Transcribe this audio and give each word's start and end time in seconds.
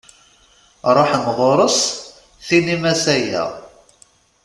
Ruḥem 0.95 1.25
ɣur-s 1.37 1.79
tinim-as 2.45 3.03
aya. 3.15 3.45